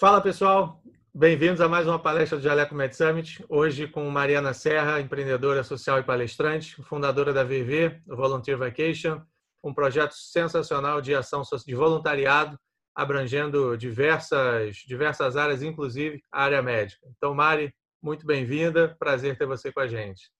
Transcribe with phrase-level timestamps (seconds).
[0.00, 0.82] Fala pessoal,
[1.14, 3.44] bem-vindos a mais uma palestra do Jaleco Med Summit.
[3.50, 9.20] Hoje com Mariana Serra, empreendedora social e palestrante, fundadora da VV, Volunteer Vacation,
[9.62, 12.58] um projeto sensacional de ação de voluntariado,
[12.94, 17.06] abrangendo diversas, diversas áreas, inclusive a área médica.
[17.14, 17.70] Então, Mari,
[18.02, 20.30] muito bem-vinda, prazer ter você com a gente.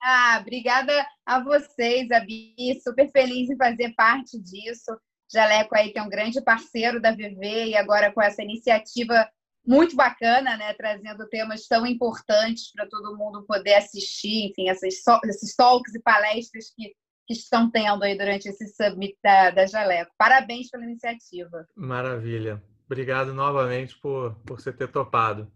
[0.00, 0.92] Ah, obrigada
[1.26, 4.96] a vocês, Abi, super feliz em fazer parte disso.
[5.32, 9.28] Jaleco aí, que é um grande parceiro da VV e agora com essa iniciativa
[9.64, 10.72] muito bacana, né?
[10.74, 14.94] Trazendo temas tão importantes para todo mundo poder assistir, enfim, essas,
[15.24, 16.92] esses talks e palestras que,
[17.26, 20.12] que estão tendo aí durante esse summit da, da Jaleco.
[20.18, 21.66] Parabéns pela iniciativa.
[21.76, 22.62] Maravilha.
[22.86, 25.50] Obrigado novamente por, por você ter topado.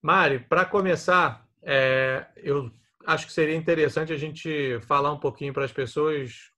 [0.00, 2.70] Mari, para começar, é, eu
[3.04, 6.52] acho que seria interessante a gente falar um pouquinho para as pessoas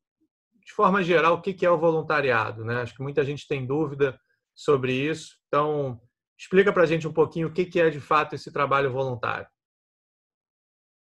[0.70, 2.64] de forma geral, o que é o voluntariado?
[2.64, 2.80] Né?
[2.80, 4.18] Acho que muita gente tem dúvida
[4.54, 5.36] sobre isso.
[5.48, 6.00] Então,
[6.38, 9.48] explica para a gente um pouquinho o que é de fato esse trabalho voluntário.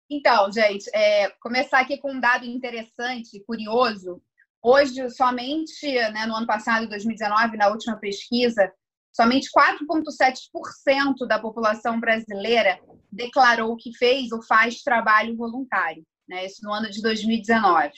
[0.09, 4.23] Então, gente, é, começar aqui com um dado interessante, curioso.
[4.63, 8.71] Hoje, somente né, no ano passado, 2019, na última pesquisa,
[9.11, 12.80] somente 4,7% da população brasileira
[13.11, 16.03] declarou que fez ou faz trabalho voluntário.
[16.30, 17.91] Né, isso no ano de 2019.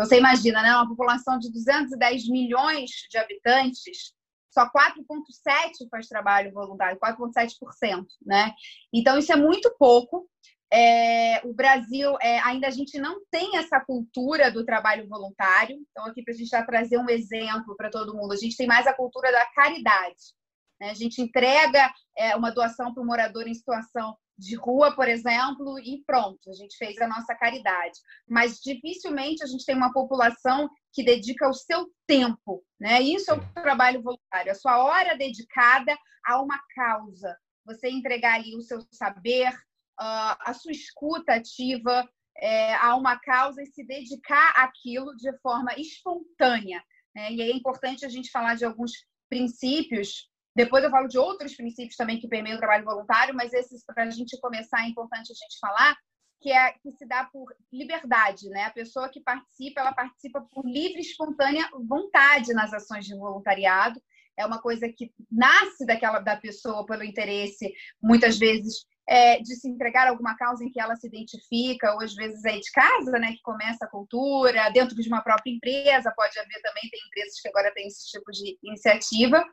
[0.00, 0.74] Então, você imagina, né?
[0.74, 4.14] Uma população de 210 milhões de habitantes,
[4.50, 8.54] só 4,7% faz trabalho voluntário, 4,7%, né?
[8.90, 10.26] Então, isso é muito pouco.
[10.72, 15.76] É, o Brasil, é, ainda a gente não tem essa cultura do trabalho voluntário.
[15.90, 18.66] Então, aqui para a gente já trazer um exemplo para todo mundo, a gente tem
[18.66, 20.32] mais a cultura da caridade.
[20.80, 20.92] Né?
[20.92, 25.78] A gente entrega é, uma doação para o morador em situação de rua, por exemplo,
[25.78, 27.98] e pronto, a gente fez a nossa caridade.
[28.26, 33.00] Mas dificilmente a gente tem uma população que dedica o seu tempo, né?
[33.02, 37.36] Isso é o trabalho voluntário, a sua hora dedicada a uma causa.
[37.66, 39.52] Você entregar ali o seu saber,
[39.98, 42.08] ah, a sua escuta ativa
[42.38, 46.82] é, a uma causa e se dedicar àquilo de forma espontânea.
[47.14, 47.32] Né?
[47.32, 48.92] E é importante a gente falar de alguns
[49.28, 50.30] princípios
[50.64, 54.04] depois eu falo de outros princípios também que permeiam o trabalho voluntário, mas esses, para
[54.04, 55.96] a gente começar, é importante a gente falar,
[56.40, 58.64] que é que se dá por liberdade, né?
[58.64, 64.00] A pessoa que participa, ela participa por livre espontânea vontade nas ações de voluntariado.
[64.38, 67.72] É uma coisa que nasce daquela da pessoa pelo interesse,
[68.02, 72.02] muitas vezes é, de se entregar a alguma causa em que ela se identifica, ou
[72.02, 76.12] às vezes é de casa, né, que começa a cultura, dentro de uma própria empresa,
[76.14, 79.44] pode haver também, tem empresas que agora têm esse tipo de iniciativa.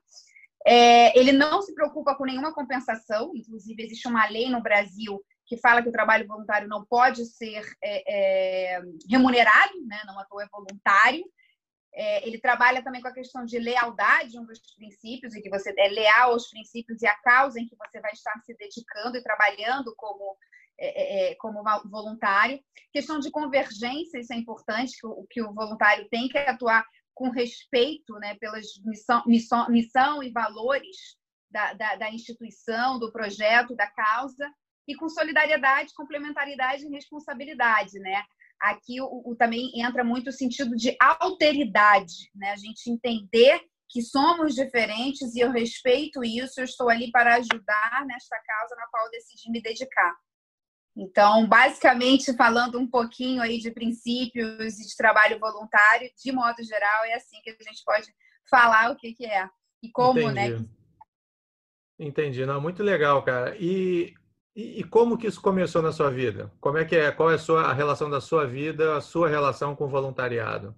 [0.70, 5.56] É, ele não se preocupa com nenhuma compensação, inclusive existe uma lei no Brasil que
[5.56, 10.02] fala que o trabalho voluntário não pode ser é, é, remunerado, né?
[10.06, 11.24] não atua é voluntário.
[11.94, 15.74] É, ele trabalha também com a questão de lealdade, um dos princípios, e que você
[15.78, 19.24] é leal aos princípios e à causa em que você vai estar se dedicando e
[19.24, 20.38] trabalhando como,
[20.78, 22.60] é, é, como voluntário.
[22.92, 26.86] Questão de convergência, isso é importante, que o, que o voluntário tem que atuar
[27.18, 31.18] com respeito né, pelas missão, missão, missão e valores
[31.50, 34.48] da, da, da, instituição, do projeto, da causa,
[34.88, 38.00] e com solidariedade, complementaridade e responsabilidade.
[38.00, 38.24] Né?
[38.62, 42.52] Aqui o, o também entra muito o sentido de alteridade, né?
[42.52, 48.06] a gente entender que somos diferentes e eu respeito isso, eu estou ali para ajudar
[48.06, 50.16] nesta causa na qual decidi me dedicar.
[51.00, 57.06] Então, basicamente, falando um pouquinho aí de princípios e de trabalho voluntário, de modo geral,
[57.06, 58.08] é assim que a gente pode
[58.50, 59.48] falar o que, que é
[59.84, 60.48] e como, né?
[60.48, 60.64] Entendi.
[60.64, 60.70] né?
[62.00, 63.56] Entendi, não, muito legal, cara.
[63.60, 64.16] E,
[64.56, 66.52] e, e, como que isso começou na sua vida?
[66.60, 67.12] Como é que é?
[67.12, 70.76] Qual é a, sua, a relação da sua vida, a sua relação com o voluntariado?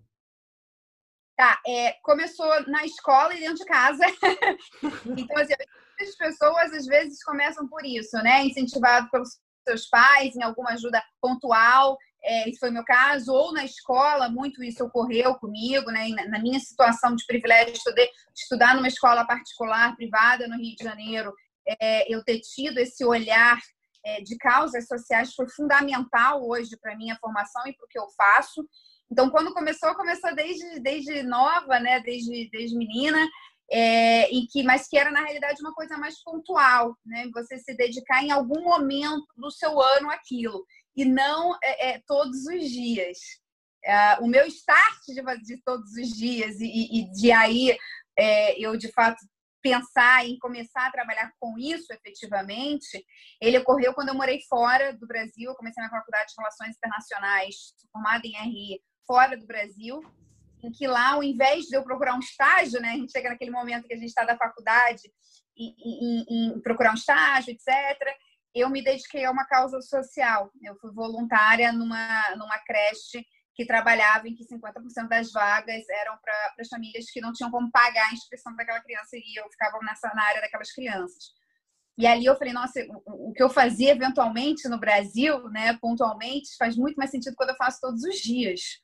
[1.37, 4.03] Tá, é, começou na escola e dentro de casa.
[5.17, 5.53] então, assim,
[6.01, 8.43] as pessoas às vezes começam por isso, né?
[8.43, 13.63] Incentivado pelos seus pais em alguma ajuda pontual, é, esse foi meu caso, ou na
[13.63, 16.09] escola, muito isso ocorreu comigo, né?
[16.27, 21.33] Na minha situação de privilégio de estudar numa escola particular, privada, no Rio de Janeiro,
[21.81, 23.57] é, eu ter tido esse olhar
[24.05, 27.99] é, de causas sociais foi fundamental hoje para a minha formação e para o que
[27.99, 28.67] eu faço.
[29.11, 32.01] Então, quando começou, começou desde, desde nova, né?
[32.01, 33.25] Desde, desde menina
[33.71, 37.29] é, que, mas que era na realidade uma coisa mais pontual, né?
[37.33, 42.45] Você se dedicar em algum momento do seu ano aquilo e não é, é, todos
[42.45, 43.17] os dias.
[43.83, 47.77] É, o meu start de, de, todos os dias e, e de aí
[48.17, 49.17] é, eu de fato
[49.61, 53.05] pensar em começar a trabalhar com isso efetivamente,
[53.41, 55.49] ele ocorreu quando eu morei fora do Brasil.
[55.49, 57.55] Eu comecei na faculdade de Relações Internacionais,
[57.91, 60.01] formada em RI fora do Brasil
[60.61, 63.51] em que lá, ao invés de eu procurar um estágio, né, a gente chega naquele
[63.51, 65.11] momento que a gente está da faculdade
[65.57, 67.67] em, em procurar um estágio, etc.,
[68.53, 70.51] eu me dediquei a uma causa social.
[70.61, 73.23] Eu fui voluntária numa, numa creche
[73.53, 77.69] que trabalhava em que 50% das vagas eram para as famílias que não tinham como
[77.71, 81.33] pagar a inscrição daquela criança e eu ficava nessa, na área daquelas crianças.
[81.97, 86.55] E ali eu falei, nossa, o, o que eu fazia eventualmente no Brasil, né, pontualmente,
[86.57, 88.81] faz muito mais sentido quando eu faço todos os dias.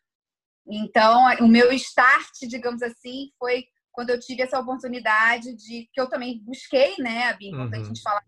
[0.67, 6.09] Então, o meu start, digamos assim, foi quando eu tive essa oportunidade de que eu
[6.09, 7.81] também busquei, né, a importante uhum.
[7.81, 8.23] a gente falar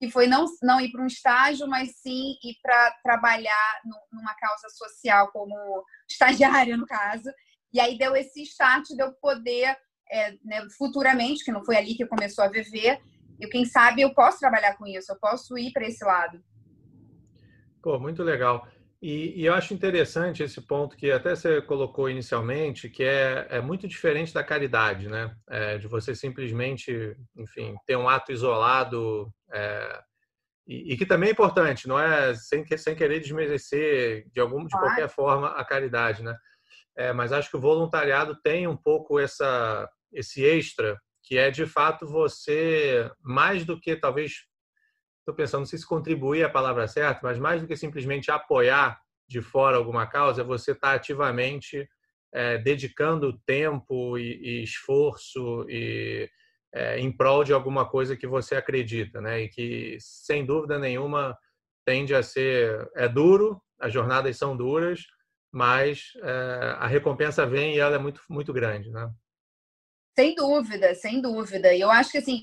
[0.00, 4.34] que foi não, não ir para um estágio, mas sim ir para trabalhar no, numa
[4.34, 7.28] causa social como estagiária, no caso.
[7.72, 9.76] E aí deu esse start de eu poder,
[10.10, 13.00] é, né, futuramente, que não foi ali que começou a viver,
[13.40, 16.42] e quem sabe eu posso trabalhar com isso, eu posso ir para esse lado.
[17.82, 18.66] Pô, muito legal.
[19.00, 23.60] E, e, eu acho interessante esse ponto que até você colocou inicialmente, que é, é
[23.60, 25.36] muito diferente da caridade, né?
[25.48, 30.02] É, de você simplesmente, enfim, ter um ato isolado é,
[30.66, 34.76] e, e, que também é importante, não é sem, sem querer desmerecer de algum de
[34.76, 36.36] qualquer forma a caridade, né?
[36.96, 41.66] É, mas acho que o voluntariado tem um pouco essa esse extra que é de
[41.66, 44.46] fato você mais do que talvez
[45.28, 48.98] estou pensando, se contribuir é a palavra certa, mas mais do que simplesmente apoiar
[49.28, 51.88] de fora alguma causa, é você estar tá ativamente
[52.32, 56.30] é, dedicando tempo e, e esforço e
[56.72, 59.42] é, em prol de alguma coisa que você acredita, né?
[59.42, 61.36] E que sem dúvida nenhuma
[61.84, 65.06] tende a ser é duro, as jornadas são duras,
[65.52, 69.10] mas é, a recompensa vem e ela é muito muito grande, né?
[70.18, 71.72] Sem dúvida, sem dúvida.
[71.72, 72.40] E eu acho que assim,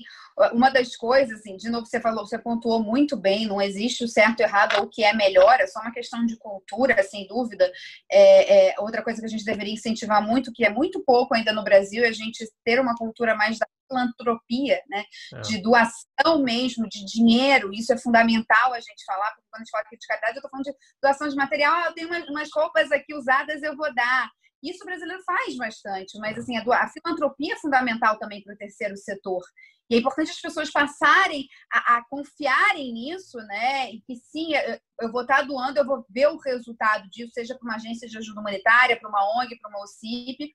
[0.54, 4.08] uma das coisas, assim, de novo, você falou, você pontuou muito bem, não existe o
[4.08, 7.26] certo, o errado ou o que é melhor, é só uma questão de cultura, sem
[7.26, 7.70] dúvida.
[8.10, 11.52] É, é, outra coisa que a gente deveria incentivar muito, que é muito pouco ainda
[11.52, 15.04] no Brasil, é a gente ter uma cultura mais da filantropia, né?
[15.34, 15.40] É.
[15.42, 17.74] De doação mesmo, de dinheiro.
[17.74, 20.38] Isso é fundamental a gente falar, porque quando a gente fala aqui de caridade, eu
[20.38, 23.94] estou falando de doação de material, ah, eu tenho umas roupas aqui usadas, eu vou
[23.94, 24.30] dar.
[24.62, 28.56] Isso o brasileiro faz bastante, mas assim, a, a filantropia é fundamental também para o
[28.56, 29.42] terceiro setor.
[29.88, 33.92] E é importante as pessoas passarem a, a, confiarem nisso, né?
[33.92, 37.54] E que sim, eu, eu vou estar doando, eu vou ver o resultado disso, seja
[37.54, 40.52] para uma agência de ajuda humanitária, para uma ONG, para uma OCIP.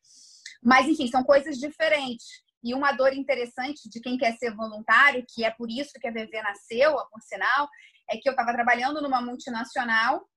[0.62, 2.26] Mas, enfim, são coisas diferentes.
[2.64, 6.12] E uma dor interessante de quem quer ser voluntário, que é por isso que a
[6.12, 7.68] VV nasceu, por sinal,
[8.10, 10.28] é que eu estava trabalhando numa multinacional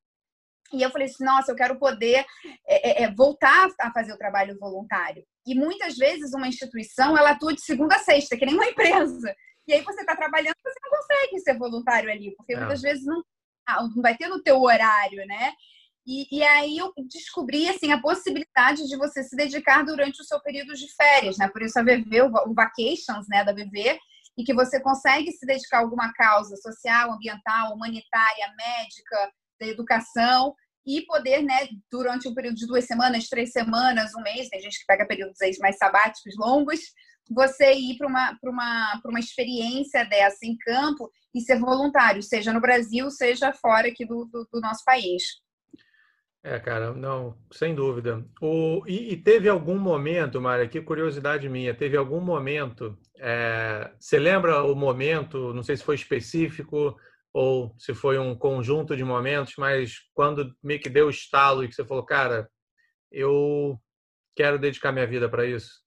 [0.78, 2.24] e eu falei assim, nossa, eu quero poder
[2.66, 5.24] é, é, é, voltar a fazer o trabalho voluntário.
[5.46, 9.34] E muitas vezes uma instituição, ela atua de segunda a sexta, que nem uma empresa.
[9.66, 12.58] E aí você está trabalhando, você não consegue ser voluntário ali, porque é.
[12.58, 13.22] muitas vezes não,
[13.66, 15.52] ah, não vai ter no teu horário, né?
[16.06, 20.38] E, e, aí eu descobri assim a possibilidade de você se dedicar durante o seu
[20.38, 21.48] período de férias, né?
[21.48, 23.98] Por isso a VV, o, o Vacations, né, da VV,
[24.36, 30.54] e que você consegue se dedicar a alguma causa social, ambiental, humanitária, médica, da educação
[30.86, 34.78] e poder, né, durante um período de duas semanas, três semanas, um mês, tem gente
[34.78, 36.80] que pega períodos mais sabáticos longos,
[37.30, 42.60] você ir para uma, uma, uma experiência dessa em campo e ser voluntário, seja no
[42.60, 45.22] Brasil, seja fora aqui do, do, do nosso país.
[46.46, 48.22] É, cara, não, sem dúvida.
[48.38, 54.18] O, e, e teve algum momento, Maria, que curiosidade minha, teve algum momento, é, você
[54.18, 56.94] lembra o momento, não sei se foi específico,
[57.34, 61.68] ou se foi um conjunto de momentos, mas quando meio que deu o estalo e
[61.68, 62.48] que você falou, cara,
[63.10, 63.76] eu
[64.36, 65.82] quero dedicar minha vida para isso?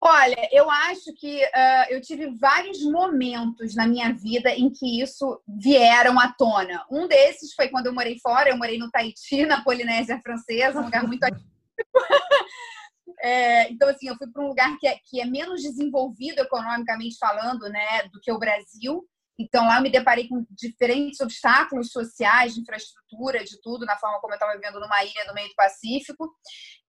[0.00, 5.42] Olha, eu acho que uh, eu tive vários momentos na minha vida em que isso
[5.48, 6.84] vieram à tona.
[6.90, 10.84] Um desses foi quando eu morei fora, eu morei no Tahiti, na Polinésia Francesa, um
[10.84, 11.26] lugar muito
[13.22, 17.16] é, então, assim, eu fui para um lugar que é, que é menos desenvolvido economicamente
[17.18, 19.04] falando, né, do que o Brasil.
[19.38, 24.20] Então, lá eu me deparei com diferentes obstáculos sociais, de infraestrutura, de tudo, na forma
[24.20, 26.34] como eu estava vivendo numa ilha no meio do Pacífico.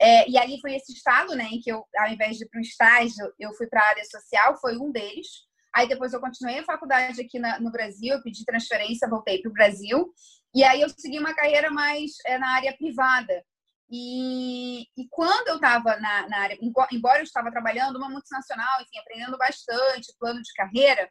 [0.01, 2.59] É, e ali foi esse estado, né, em que eu, ao invés de ir para
[2.59, 5.27] um estágio, eu fui para a área social, foi um deles.
[5.75, 9.51] Aí depois eu continuei a faculdade aqui na, no Brasil, eu pedi transferência, voltei para
[9.51, 10.11] o Brasil.
[10.55, 13.45] E aí eu segui uma carreira mais é, na área privada.
[13.91, 16.59] E, e quando eu estava na, na área,
[16.93, 21.11] embora eu estava trabalhando uma multinacional, enfim, aprendendo bastante, plano de carreira,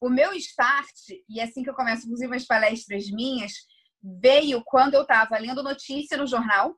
[0.00, 3.52] o meu start, e é assim que eu começo, inclusive, as palestras minhas,
[4.02, 6.74] veio quando eu estava lendo notícia no jornal.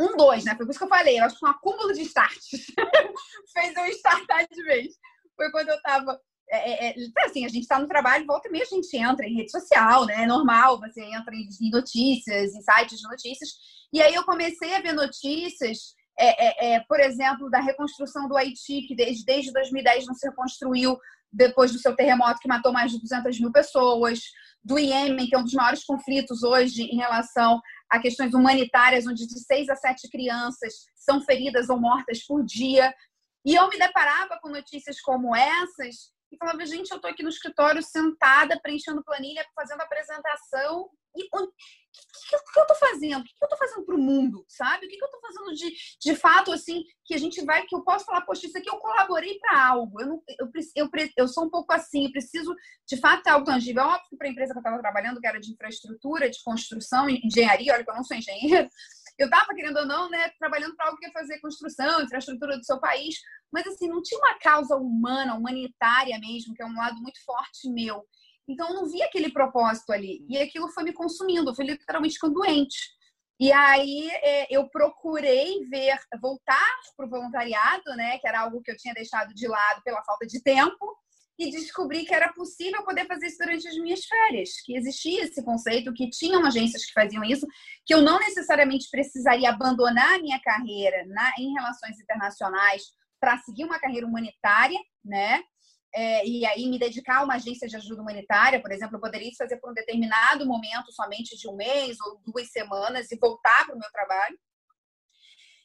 [0.00, 0.56] Um, dois, né?
[0.56, 1.20] Foi por isso que eu falei.
[1.20, 2.50] Eu acho que um acúmulo de starts
[3.54, 4.94] fez eu startar de vez.
[5.36, 8.50] Foi quando eu estava é, é, é, assim, a gente está no trabalho, volta e
[8.50, 10.24] meia a gente entra em rede social, né?
[10.24, 13.50] É normal, você entra em notícias, em sites de notícias.
[13.92, 18.82] E aí eu comecei a ver notícias é, é, por exemplo, da reconstrução do Haiti,
[18.86, 20.96] que desde, desde 2010 não se reconstruiu
[21.32, 24.20] depois do seu terremoto que matou mais de 200 mil pessoas,
[24.64, 29.26] do Iêmen, que é um dos maiores conflitos hoje em relação a questões humanitárias, onde
[29.26, 32.94] de seis a sete crianças são feridas ou mortas por dia.
[33.44, 37.28] E eu me deparava com notícias como essas e falava, gente, eu estou aqui no
[37.28, 40.88] escritório sentada, preenchendo planilha, fazendo apresentação.
[41.16, 41.46] E o
[42.28, 43.20] que, que, eu estou fazendo?
[43.20, 44.86] O que, que eu estou fazendo para o mundo, sabe?
[44.86, 47.74] O que, que eu estou fazendo de, de fato, assim, que a gente vai, que
[47.74, 50.00] eu posso falar, poxa, isso aqui eu colaborei para algo.
[50.00, 52.54] Eu, não, eu, eu, eu, sou um pouco assim, eu preciso,
[52.88, 53.82] de fato, ter algo tangível.
[53.82, 56.42] É óbvio que para a empresa que eu estava trabalhando, que era de infraestrutura, de
[56.42, 58.68] construção, engenharia, olha que eu não sou engenheiro,
[59.18, 62.64] eu estava, querendo ou não, né, trabalhando para algo que ia fazer construção, infraestrutura do
[62.64, 63.16] seu país,
[63.52, 67.70] mas assim, não tinha uma causa humana, humanitária mesmo, que é um lado muito forte
[67.70, 68.04] meu.
[68.48, 70.24] Então, eu não vi aquele propósito ali.
[70.28, 72.78] E aquilo foi me consumindo, eu fui literalmente ficando doente.
[73.40, 78.70] E aí é, eu procurei ver, voltar para o voluntariado, né, que era algo que
[78.70, 80.96] eu tinha deixado de lado pela falta de tempo,
[81.38, 85.42] e descobri que era possível poder fazer isso durante as minhas férias, que existia esse
[85.44, 87.46] conceito, que tinham agências que faziam isso,
[87.84, 92.84] que eu não necessariamente precisaria abandonar a minha carreira na, em relações internacionais
[93.20, 95.42] para seguir uma carreira humanitária, né?
[95.96, 99.30] É, e aí me dedicar a uma agência de ajuda humanitária, por exemplo, eu poderia
[99.38, 103.76] fazer por um determinado momento, somente de um mês ou duas semanas, e voltar para
[103.76, 104.36] o meu trabalho.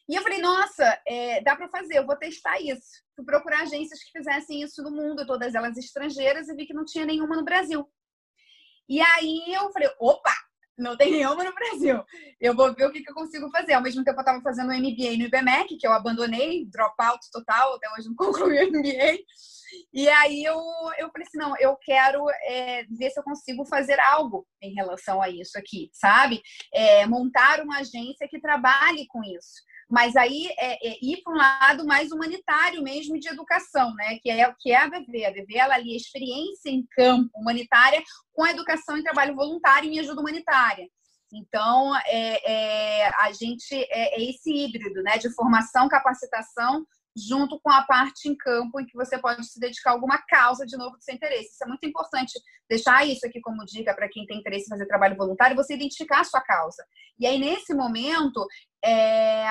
[0.08, 3.04] E eu falei, nossa, é, dá para fazer, eu vou testar isso.
[3.16, 6.86] Fui procurar agências que fizessem isso no mundo, todas elas estrangeiras, e vi que não
[6.86, 7.88] tinha nenhuma no Brasil.
[8.88, 10.34] E aí eu falei, opa,
[10.78, 12.04] não tem nenhuma no Brasil.
[12.40, 13.74] Eu vou ver o que, que eu consigo fazer.
[13.74, 17.76] Ao mesmo tempo, eu estava fazendo um MBA no IBMEC, que eu abandonei, dropout total,
[17.76, 19.20] até hoje não concluí o MBA.
[19.94, 20.60] E aí eu,
[20.98, 25.22] eu falei assim, não, eu quero é, ver se eu consigo fazer algo em relação
[25.22, 26.42] a isso aqui, sabe?
[26.74, 31.36] É, montar uma agência que trabalhe com isso mas aí é, é ir para um
[31.36, 34.20] lado mais humanitário mesmo de educação, né?
[34.22, 35.26] Que é que é a VV.
[35.26, 40.00] A VV ela ali experiência em campo humanitária com a educação em trabalho voluntário e
[40.00, 40.88] ajuda humanitária.
[41.34, 45.18] Então, é, é, a gente é, é, esse híbrido, né?
[45.18, 46.86] De formação, capacitação
[47.28, 50.66] junto com a parte em campo em que você pode se dedicar a alguma causa
[50.66, 51.50] de novo do seu interesse.
[51.52, 54.86] Isso é muito importante deixar isso aqui como dica para quem tem interesse em fazer
[54.86, 56.84] trabalho voluntário, você identificar a sua causa.
[57.20, 58.48] E aí, nesse momento,
[58.84, 59.46] é,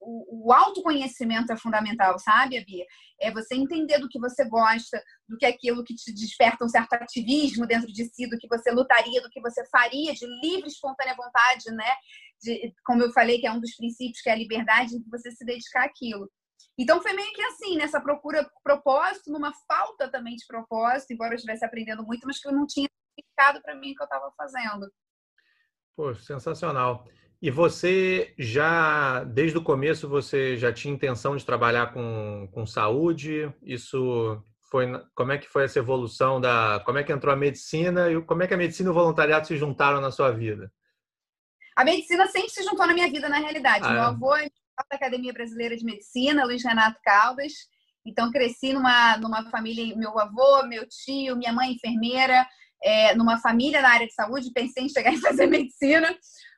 [0.00, 2.84] o, o, autoconhecimento é fundamental, sabe, Bia?
[3.20, 6.68] É você entender do que você gosta, do que é aquilo que te desperta um
[6.68, 10.66] certo ativismo dentro de si, do que você lutaria, do que você faria de livre,
[10.66, 11.92] espontânea vontade, né?
[12.42, 15.30] De, como eu falei, que é um dos princípios, que é a liberdade, de você
[15.30, 16.28] se dedicar àquilo.
[16.78, 21.32] Então foi meio que assim, nessa procura por propósito, numa falta também de propósito, embora
[21.32, 24.04] eu estivesse aprendendo muito, mas que eu não tinha significado para mim o que eu
[24.04, 24.90] estava fazendo.
[25.96, 27.06] Pô, sensacional.
[27.40, 33.52] E você já, desde o começo, você já tinha intenção de trabalhar com, com saúde?
[33.62, 38.10] Isso foi, como é que foi essa evolução da, como é que entrou a medicina
[38.10, 40.72] e como é que a medicina e o voluntariado se juntaram na sua vida?
[41.76, 43.84] A medicina sempre se juntou na minha vida, na realidade.
[43.84, 44.06] Ah, Meu é?
[44.06, 44.48] avô é
[44.84, 47.52] da Academia Brasileira de Medicina, Luiz Renato Caldas.
[48.04, 52.46] Então, cresci numa, numa família, meu avô, meu tio, minha mãe enfermeira,
[52.82, 54.52] é, numa família na área de saúde.
[54.52, 56.16] Pensei em chegar e fazer medicina,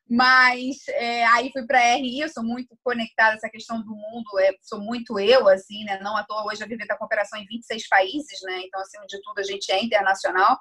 [0.08, 2.20] mas é, aí fui para a RI.
[2.20, 5.98] Eu sou muito conectada a essa questão do mundo, é, sou muito eu, assim, né?
[6.00, 8.62] Não à toa hoje a Viver está com operação em 26 países, né?
[8.64, 10.58] Então, acima de tudo, a gente é internacional.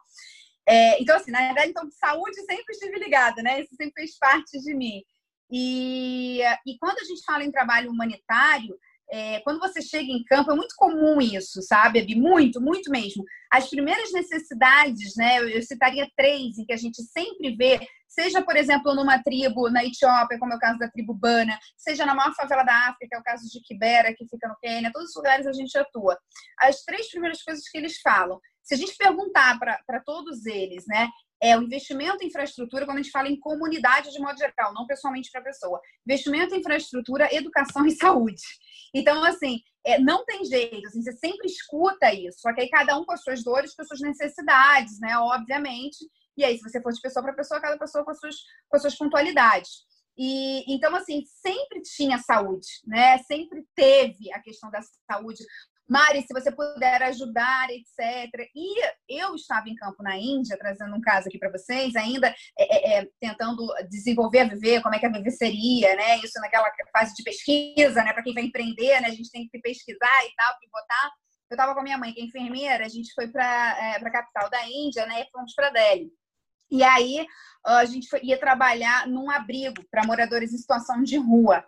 [0.69, 3.61] É, então, assim, na verdade, então, saúde sempre estive ligada, né?
[3.61, 5.01] Isso sempre fez parte de mim.
[5.51, 8.77] E, e quando a gente fala em trabalho humanitário,
[9.09, 12.15] é, quando você chega em campo, é muito comum isso, sabe, Abi?
[12.15, 13.23] Muito, muito mesmo.
[13.49, 15.39] As primeiras necessidades, né?
[15.39, 19.85] Eu, citaria três em que a gente sempre vê, seja, por exemplo, numa tribo na
[19.85, 23.19] Etiópia, como é o caso da tribo Bana, seja na maior favela da África, é
[23.19, 26.17] o caso de Kibera, que fica no Quênia, todos os lugares a gente atua.
[26.59, 28.41] As três primeiras coisas que eles falam.
[28.61, 31.07] Se a gente perguntar para todos eles, né,
[31.41, 34.87] é o investimento em infraestrutura, quando a gente fala em comunidade de modo geral, não
[34.87, 35.79] pessoalmente para a pessoa.
[36.05, 38.41] Investimento em infraestrutura, educação e saúde.
[38.93, 42.97] Então, assim, é, não tem jeito, assim, você sempre escuta isso, só que aí cada
[42.97, 45.17] um com as suas dores, com as suas necessidades, né?
[45.17, 45.97] Obviamente.
[46.35, 48.35] E aí, se você for de pessoa para pessoa, cada pessoa com as suas,
[48.67, 49.87] com as suas pontualidades.
[50.17, 53.19] E então, assim, sempre tinha saúde, né?
[53.19, 55.43] Sempre teve a questão da saúde
[55.87, 58.49] Mari, se você puder ajudar, etc.
[58.53, 58.75] E
[59.07, 62.99] eu estava em campo na Índia, trazendo um caso aqui para vocês, ainda é, é,
[62.99, 66.17] é, tentando desenvolver a Viver, como é que a Viver seria, né?
[66.17, 68.11] Isso naquela fase de pesquisa, né?
[68.11, 69.07] Para quem vai empreender, né?
[69.07, 71.11] A gente tem que pesquisar e tal, pivotar.
[71.49, 73.45] Eu estava com a minha mãe, que é enfermeira, a gente foi para
[73.79, 75.21] é, a capital da Índia, né?
[75.21, 76.11] E fomos para Delhi.
[76.69, 77.25] E aí
[77.65, 81.63] a gente foi, ia trabalhar num abrigo para moradores em situação de rua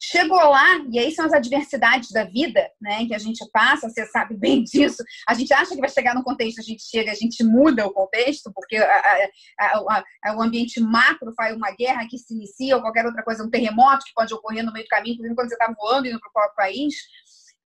[0.00, 4.06] Chegou lá, e aí são as adversidades da vida, né, que a gente passa, você
[4.06, 5.02] sabe bem disso.
[5.28, 7.92] A gente acha que vai chegar num contexto, a gente chega, a gente muda o
[7.92, 12.82] contexto, porque a, a, a, o ambiente macro faz uma guerra que se inicia, ou
[12.82, 15.54] qualquer outra coisa, um terremoto que pode ocorrer no meio do caminho, inclusive quando você
[15.54, 16.94] está voando indo para o próprio país.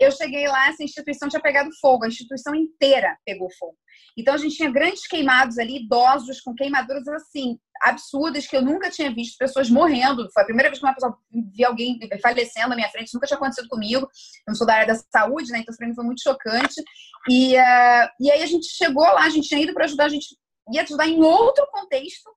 [0.00, 3.76] Eu cheguei lá, essa instituição tinha pegado fogo, a instituição inteira pegou fogo.
[4.16, 8.90] Então a gente tinha grandes queimados ali, idosos com queimaduras assim, absurdas, que eu nunca
[8.90, 10.28] tinha visto, pessoas morrendo.
[10.32, 13.36] Foi a primeira vez que uma pessoa vi alguém falecendo na minha frente, nunca tinha
[13.36, 14.02] acontecido comigo.
[14.02, 14.08] Eu
[14.48, 15.58] não sou da área da saúde, né?
[15.58, 16.80] Então, para mim foi muito chocante.
[17.28, 20.08] E, uh, e aí a gente chegou lá, a gente tinha ido para ajudar, a
[20.08, 20.36] gente
[20.72, 22.30] ia ajudar em outro contexto.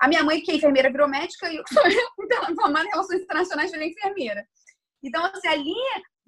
[0.00, 3.88] A minha mãe, que é enfermeira biomédica, e eu sou formada em relações internacionais, virei
[3.88, 4.46] enfermeira.
[5.02, 5.74] Então, assim, ali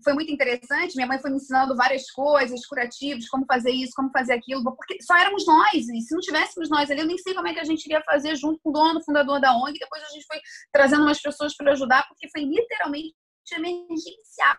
[0.03, 0.95] foi muito interessante.
[0.95, 5.01] Minha mãe foi me ensinando várias coisas, curativos, como fazer isso, como fazer aquilo, porque
[5.03, 5.89] só éramos nós.
[5.89, 8.03] E se não tivéssemos nós ali, eu nem sei como é que a gente iria
[8.03, 9.79] fazer junto com o dono, fundador da ONG.
[9.79, 10.39] Depois a gente foi
[10.73, 13.15] trazendo umas pessoas para ajudar, porque foi literalmente
[13.53, 14.59] emergencial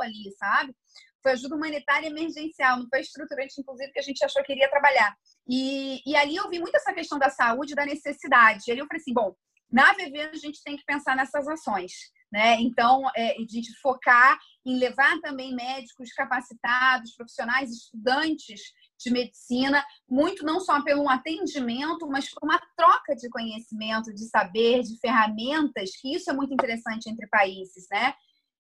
[0.00, 0.74] ali, sabe?
[1.22, 5.14] Foi ajuda humanitária emergencial, não foi estruturante, inclusive, que a gente achou que iria trabalhar.
[5.48, 8.64] E, e ali eu vi muito essa questão da saúde, da necessidade.
[8.66, 9.34] E ali eu falei assim: bom,
[9.70, 11.92] na VV a gente tem que pensar nessas ações.
[12.30, 12.60] Né?
[12.60, 18.60] Então, é, de focar em levar também médicos capacitados, profissionais, estudantes
[18.98, 24.82] de medicina, muito não só pelo atendimento, mas por uma troca de conhecimento, de saber,
[24.82, 28.12] de ferramentas, que isso é muito interessante entre países, né?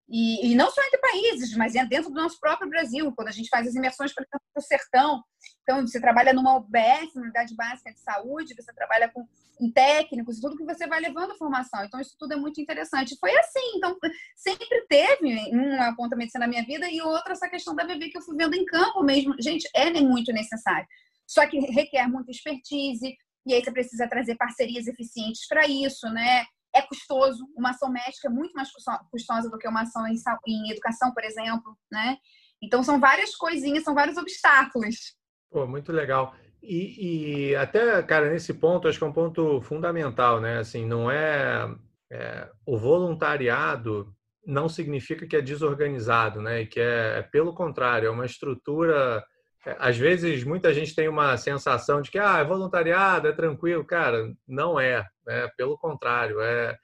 [0.09, 3.33] E, e, não só entre países, mas é dentro do nosso próprio Brasil, quando a
[3.33, 5.23] gente faz as imersões, por exemplo, no sertão.
[5.65, 9.27] Então, você trabalha numa UBS, Unidade Básica de Saúde, você trabalha com,
[9.73, 11.83] técnicos, tudo que você vai levando formação.
[11.85, 13.17] Então, isso tudo é muito interessante.
[13.19, 13.97] Foi assim, então,
[14.37, 18.19] sempre teve uma ponta medicina na minha vida e outra essa questão da bebê que
[18.19, 19.35] eu fui vendo em campo mesmo.
[19.41, 20.87] Gente, é muito necessário.
[21.27, 23.17] Só que requer muita expertise,
[23.47, 26.45] e aí você precisa trazer parcerias eficientes para isso, né?
[26.75, 28.69] é custoso, uma ação médica é muito mais
[29.11, 32.19] custosa do que uma ação em educação, por exemplo, né?
[32.61, 35.15] Então são várias coisinhas, são vários obstáculos.
[35.55, 36.35] Pô, muito legal.
[36.61, 40.59] E, e, até, cara, nesse ponto, acho que é um ponto fundamental, né?
[40.59, 41.73] Assim, não é,
[42.11, 44.13] é, o voluntariado
[44.45, 46.67] não significa que é desorganizado, né?
[46.67, 49.25] Que é, é pelo contrário, é uma estrutura
[49.65, 53.85] é, às vezes muita gente tem uma sensação de que ah, é voluntariado, é tranquilo.
[53.85, 55.07] Cara, não é.
[55.25, 55.49] Né?
[55.57, 56.77] Pelo contrário, é,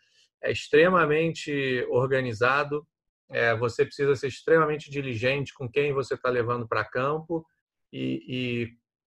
[0.45, 2.87] é extremamente organizado.
[3.29, 7.45] É, você precisa ser extremamente diligente com quem você está levando para campo
[7.93, 8.69] e, e,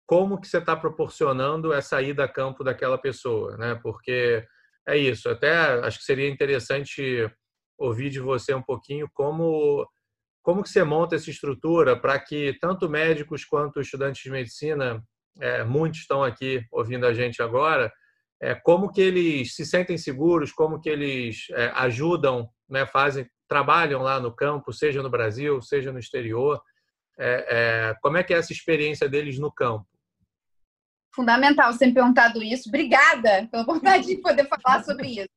[0.06, 3.78] como que você está proporcionando essa ida a campo daquela pessoa, né?
[3.82, 4.42] Porque
[4.86, 5.28] é isso.
[5.28, 7.30] Até acho que seria interessante
[7.76, 9.86] ouvir de você um pouquinho como
[10.42, 15.04] como que você monta essa estrutura para que tanto médicos quanto estudantes de medicina,
[15.38, 17.92] é, muitos estão aqui ouvindo a gente agora,
[18.40, 24.00] é, como que eles se sentem seguros, como que eles é, ajudam, né, fazem, trabalham
[24.00, 26.62] lá no campo, seja no Brasil, seja no exterior,
[27.18, 27.46] é,
[27.90, 29.86] é, como é que é essa experiência deles no campo?
[31.14, 32.68] Fundamental você ter perguntado isso.
[32.68, 35.28] Obrigada pela vontade de poder falar sobre isso.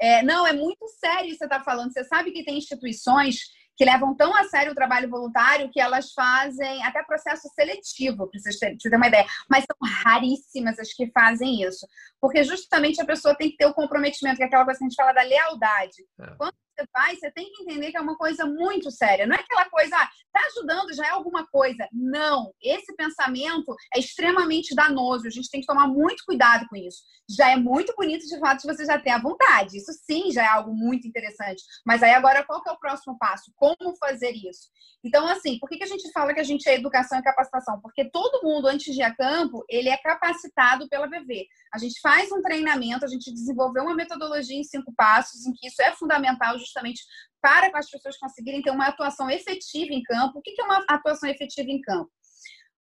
[0.00, 1.92] É, não, é muito sério isso que você está falando.
[1.92, 3.36] Você sabe que tem instituições
[3.76, 8.38] que levam tão a sério o trabalho voluntário que elas fazem até processo seletivo, para
[8.38, 9.26] vocês terem, uma ideia.
[9.48, 11.86] Mas são raríssimas as que fazem isso.
[12.20, 14.88] Porque justamente a pessoa tem que ter o comprometimento, que é aquela coisa que a
[14.88, 16.04] gente fala da lealdade.
[16.20, 16.26] É.
[16.36, 19.26] Quando você faz, você tem que entender que é uma coisa muito séria.
[19.26, 21.88] Não é aquela coisa, ah, tá ajudando, já é alguma coisa.
[21.92, 22.52] Não.
[22.62, 25.26] Esse pensamento é extremamente danoso.
[25.26, 27.02] A gente tem que tomar muito cuidado com isso.
[27.28, 29.76] Já é muito bonito, de fato, se você já tem a vontade.
[29.76, 31.62] Isso sim já é algo muito interessante.
[31.84, 33.52] Mas aí agora, qual que é o próximo passo?
[33.56, 34.68] Como fazer isso?
[35.02, 37.80] Então, assim, por que, a gente fala que a gente é educação e capacitação?
[37.80, 41.46] Porque todo mundo, antes de ir a campo, ele é capacitado pela VV.
[41.72, 45.68] A gente faz um treinamento, a gente desenvolveu uma metodologia em cinco passos, em que
[45.68, 47.02] isso é fundamental justamente
[47.42, 50.38] para as pessoas conseguirem ter uma atuação efetiva em campo.
[50.38, 52.10] O que é uma atuação efetiva em campo?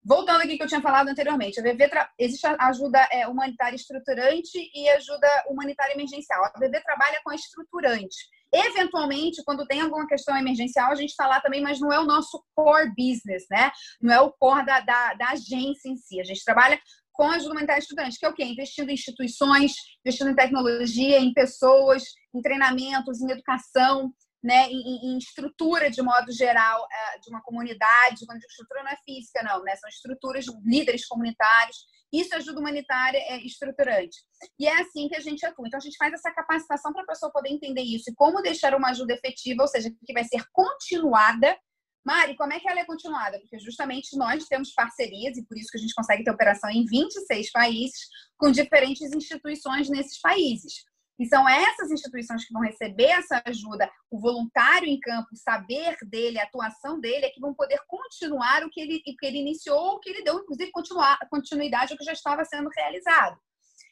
[0.04, 4.89] Voltando aqui que eu tinha falado anteriormente, a VV existe ajuda é, humanitária estruturante e
[4.89, 6.43] ajuda humanitária emergencial.
[6.45, 8.15] A VV trabalha com a estruturante.
[8.52, 12.06] Eventualmente, quando tem alguma questão emergencial, a gente está lá também, mas não é o
[12.06, 13.71] nosso core business, né?
[14.02, 16.19] Não é o core da, da, da agência em si.
[16.19, 16.80] A gente trabalha
[17.19, 18.45] com a ajuda humanitária estudante, que é o quê?
[18.45, 19.73] Investindo em instituições,
[20.05, 22.01] investindo em tecnologia, em pessoas,
[22.34, 28.25] em treinamentos, em educação, né, em, em, estrutura de modo geral é, de uma comunidade,
[28.25, 31.75] quando estrutura não é física, não, né, são estruturas, líderes comunitários.
[32.12, 34.17] Isso ajuda humanitária é estruturante.
[34.58, 35.67] E é assim que a gente atua.
[35.67, 38.73] Então, a gente faz essa capacitação para a pessoa poder entender isso e como deixar
[38.73, 41.58] uma ajuda efetiva, ou seja, que vai ser continuada.
[42.06, 43.40] Mari, como é que ela é continuada?
[43.40, 46.86] Porque justamente nós temos parcerias, e por isso que a gente consegue ter operação em
[46.86, 48.00] 26 países,
[48.38, 50.86] com diferentes instituições nesses países.
[51.20, 55.98] E são essas instituições que vão receber essa ajuda, o voluntário em campo, o saber
[56.04, 59.40] dele, a atuação dele, é que vão poder continuar o que ele, o que ele
[59.40, 63.38] iniciou, o que ele deu, inclusive, continuar, continuidade ao que já estava sendo realizado.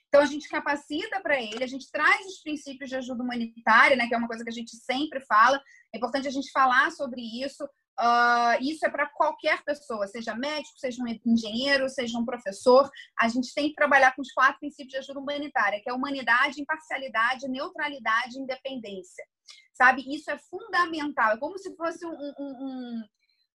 [0.07, 4.07] Então, a gente capacita para ele, a gente traz os princípios de ajuda humanitária, né,
[4.07, 5.61] que é uma coisa que a gente sempre fala.
[5.93, 7.67] É importante a gente falar sobre isso.
[7.99, 12.89] Uh, isso é para qualquer pessoa, seja médico, seja um engenheiro, seja um professor.
[13.19, 16.61] A gente tem que trabalhar com os quatro princípios de ajuda humanitária, que é humanidade,
[16.61, 19.25] imparcialidade, neutralidade e independência.
[19.73, 20.03] Sabe?
[20.13, 21.31] Isso é fundamental.
[21.31, 23.03] É como se fosse um, um,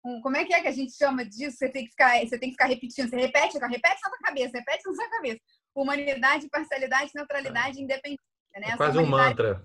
[0.06, 1.58] um, como é que é que a gente chama disso?
[1.58, 3.08] Você tem que ficar, você tem que ficar repetindo.
[3.08, 5.40] Você repete, repete na sua cabeça, repete na sua cabeça
[5.74, 8.24] humanidade, parcialidade, neutralidade e independência.
[8.54, 8.70] Né?
[8.72, 9.64] É quase um mantra.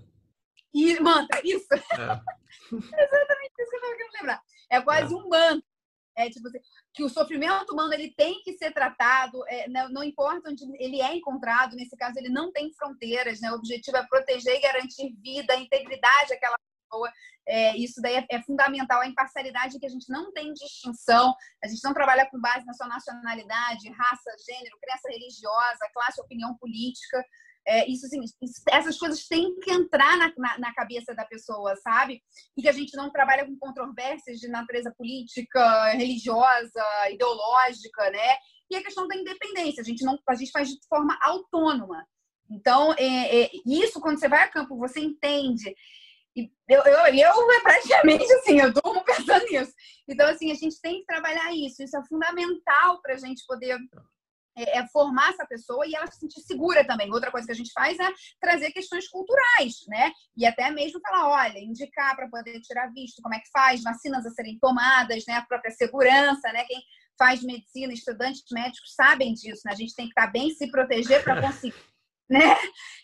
[0.72, 1.72] E, mantra, isso.
[1.72, 1.76] É.
[2.70, 4.42] Exatamente isso que eu estava querendo lembrar.
[4.70, 5.16] É quase é.
[5.16, 5.64] um mantra.
[6.18, 6.58] É tipo assim,
[6.94, 11.02] que o sofrimento humano ele tem que ser tratado, é, não, não, importa onde ele
[11.02, 13.52] é encontrado, nesse caso ele não tem fronteiras, né?
[13.52, 17.12] O objetivo é proteger e garantir vida, integridade daquela pessoa.
[17.46, 21.68] É, isso daí é, é, fundamental, a imparcialidade que a gente não tem distinção, a
[21.68, 27.22] gente não trabalha com base na sua nacionalidade, raça, gênero, crença religiosa, classe, opinião política.
[27.66, 28.20] É, isso, assim,
[28.70, 32.22] essas coisas têm que entrar na, na, na, cabeça da pessoa, sabe?
[32.56, 38.36] E que a gente não trabalha com controvérsias de natureza política, religiosa, ideológica, né?
[38.70, 42.06] E a questão da independência, a gente não, a gente faz de forma autônoma.
[42.50, 45.74] Então, é, é, isso quando você vai a campo, você entende
[46.68, 49.72] eu, eu, eu praticamente assim, eu durmo pensando nisso.
[50.06, 51.82] Então, assim, a gente tem que trabalhar isso.
[51.82, 53.78] Isso é fundamental para a gente poder
[54.56, 57.12] é, é, formar essa pessoa e ela se sentir segura também.
[57.12, 58.08] Outra coisa que a gente faz é
[58.40, 60.10] trazer questões culturais, né?
[60.36, 64.24] E até mesmo falar, olha, indicar para poder tirar visto, como é que faz, vacinas
[64.24, 65.34] a serem tomadas, né?
[65.34, 66.64] A própria segurança, né?
[66.64, 66.80] Quem
[67.18, 69.72] faz medicina, estudantes médicos sabem disso, né?
[69.72, 71.74] A gente tem que estar tá bem, se proteger para conseguir
[72.28, 72.56] né?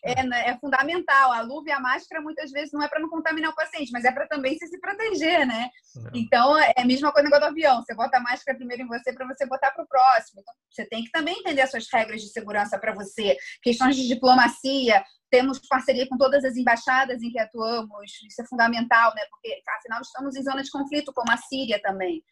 [0.04, 1.32] É, né, é, fundamental.
[1.32, 4.04] A luva e a máscara muitas vezes não é para não contaminar o paciente, mas
[4.04, 5.70] é para também se, se proteger, né?
[5.94, 6.11] Não.
[6.14, 7.82] Então é a mesma coisa negócio do avião.
[7.82, 10.40] Você bota a máscara primeiro em você para você botar para o próximo.
[10.40, 13.37] Então, você tem que também entender as suas regras de segurança para você.
[13.62, 15.04] Questões de diplomacia.
[15.30, 18.12] Temos parceria com todas as embaixadas em que atuamos.
[18.28, 19.22] Isso é fundamental, né?
[19.30, 22.22] Porque afinal estamos em zona de conflito, como a Síria também.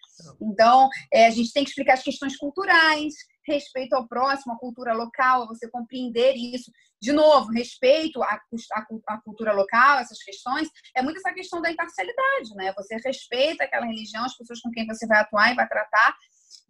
[0.40, 3.14] Então é, a gente tem que explicar as questões culturais
[3.46, 6.70] respeito ao próximo, à cultura local, você compreender isso.
[7.00, 8.40] De novo, respeito à,
[8.74, 12.72] à, à, cultura local, essas questões, é muito essa questão da imparcialidade, né?
[12.76, 16.14] Você respeita aquela religião, as pessoas com quem você vai atuar e vai tratar.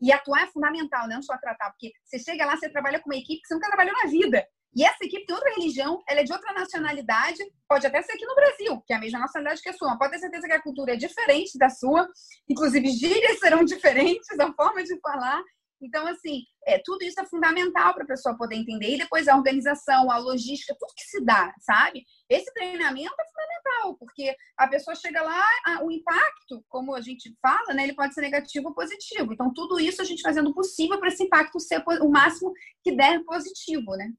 [0.01, 3.19] E atuar é fundamental, não só tratar, porque você chega lá, você trabalha com uma
[3.19, 4.47] equipe que você nunca trabalhou na vida.
[4.75, 8.25] E essa equipe tem outra religião, ela é de outra nacionalidade, pode até ser aqui
[8.25, 10.63] no Brasil, que é a mesma nacionalidade que a sua, pode ter certeza que a
[10.63, 12.09] cultura é diferente da sua,
[12.49, 15.43] inclusive gírias serão diferentes, a forma de falar,
[15.81, 18.95] então, assim, é, tudo isso é fundamental para a pessoa poder entender.
[18.95, 22.05] E depois a organização, a logística, tudo que se dá, sabe?
[22.29, 27.35] Esse treinamento é fundamental, porque a pessoa chega lá, a, o impacto, como a gente
[27.41, 29.33] fala, né, ele pode ser negativo ou positivo.
[29.33, 33.23] Então, tudo isso a gente fazendo possível para esse impacto ser o máximo que der
[33.25, 34.13] positivo, né?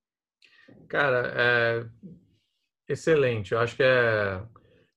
[0.87, 1.85] Cara, é
[2.87, 3.53] excelente.
[3.53, 4.41] Eu acho que é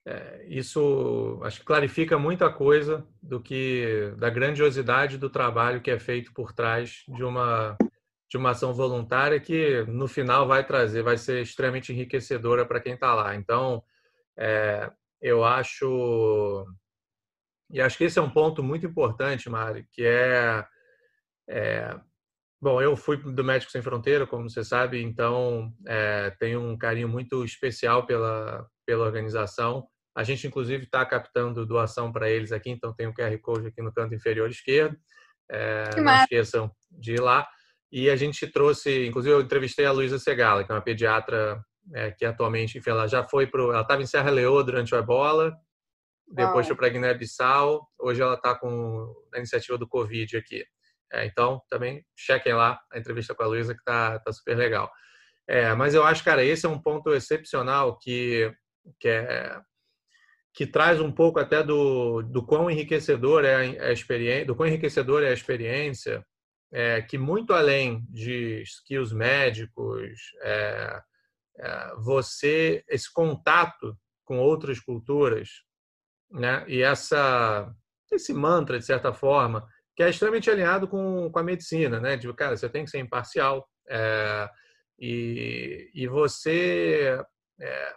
[0.06, 5.98] é, isso acho que clarifica muita coisa do que da grandiosidade do trabalho que é
[5.98, 7.76] feito por trás de uma
[8.30, 12.94] de uma ação voluntária que no final vai trazer, vai ser extremamente enriquecedora para quem
[12.94, 13.36] está lá.
[13.36, 13.82] Então,
[14.36, 14.90] é,
[15.22, 16.66] eu acho
[17.70, 20.66] e acho que esse é um ponto muito importante, Mari, que é,
[21.48, 22.00] é
[22.64, 27.06] Bom, eu fui do Médico Sem Fronteira, como você sabe, então é, tenho um carinho
[27.06, 29.86] muito especial pela, pela organização.
[30.14, 33.66] A gente, inclusive, está captando doação para eles aqui, então tem o um QR Code
[33.66, 34.96] aqui no canto inferior esquerdo.
[35.50, 37.46] É, não esqueçam de ir lá.
[37.90, 42.10] E a gente trouxe, inclusive, eu entrevistei a Luísa Segala, que é uma pediatra é,
[42.10, 43.62] que atualmente, enfim, ela já foi para.
[43.62, 45.54] Ela estava em Serra Leoa durante o ebola,
[46.26, 50.64] depois foi para Guiné-Bissau, hoje ela está com a iniciativa do Covid aqui.
[51.12, 54.90] É, então, também chequem lá a entrevista com a Luísa, que está tá super legal.
[55.46, 58.52] É, mas eu acho, cara, esse é um ponto excepcional que,
[58.98, 59.60] que é
[60.54, 65.24] que traz um pouco até do, do quão enriquecedor é a, experiência, do quão enriquecedor
[65.24, 66.24] é a experiência,
[66.72, 71.02] é, que muito além de skills médicos, é,
[71.58, 75.48] é, você esse contato com outras culturas,
[76.30, 76.64] né?
[76.68, 77.72] E essa
[78.12, 82.16] esse mantra de certa forma que é extremamente alinhado com, com a medicina, né?
[82.16, 84.48] De cara, você tem que ser imparcial é,
[84.98, 87.20] e, e você
[87.60, 87.94] é,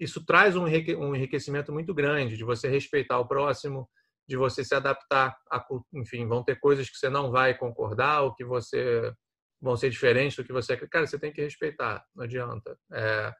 [0.00, 3.88] isso traz um enriquecimento muito grande de você respeitar o próximo,
[4.26, 8.34] de você se adaptar a, enfim, vão ter coisas que você não vai concordar ou
[8.34, 9.12] que você
[9.60, 12.78] vão ser diferentes do que você, cara, você tem que respeitar, não adianta.
[12.92, 13.32] É,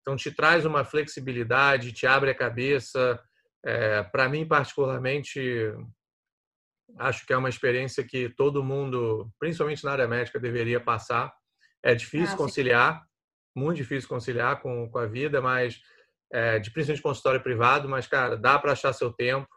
[0.00, 3.20] Então, te traz uma flexibilidade, te abre a cabeça.
[3.64, 5.40] É, Para mim, particularmente,
[6.98, 11.32] acho que é uma experiência que todo mundo, principalmente na área médica, deveria passar.
[11.82, 13.02] É difícil ah, conciliar,
[13.54, 15.80] muito difícil conciliar com, com a vida, mas
[16.32, 19.48] é, de principalmente consultório privado, mas, cara, dá para achar seu tempo.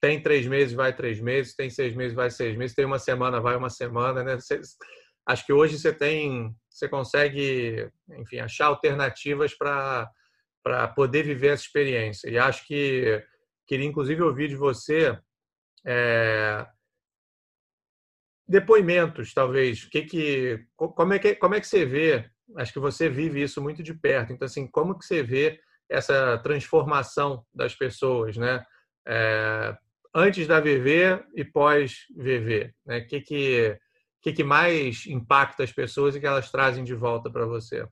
[0.00, 1.54] Tem três meses, vai três meses.
[1.54, 2.74] Tem seis meses, vai seis meses.
[2.74, 4.34] Tem uma semana, vai uma semana, né?
[4.36, 4.60] Você,
[5.26, 7.88] acho que hoje você tem, você consegue,
[8.18, 10.10] enfim, achar alternativas para
[10.64, 12.30] para poder viver essa experiência.
[12.30, 13.20] E acho que
[13.66, 15.18] queria inclusive ouvir de você
[15.84, 16.64] é,
[18.46, 19.84] depoimentos, talvez.
[19.84, 22.30] Que que, como é que como é que você vê?
[22.56, 24.32] Acho que você vive isso muito de perto.
[24.32, 25.60] Então, assim, como que você vê
[25.92, 28.64] essa transformação das pessoas, né?
[29.06, 29.76] É,
[30.14, 32.98] antes da VV e pós VV, né?
[32.98, 33.78] O que que,
[34.22, 37.86] que que mais impacta as pessoas e que elas trazem de volta para você?